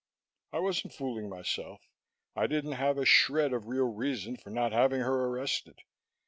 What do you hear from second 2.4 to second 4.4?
didn't have a shred of real reason